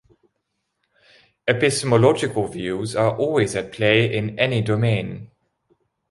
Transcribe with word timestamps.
Epistemological 1.47 2.47
views 2.47 2.95
are 2.95 3.15
always 3.17 3.55
at 3.55 3.71
play 3.71 4.11
in 4.11 4.39
any 4.39 4.59
domain. 4.63 5.29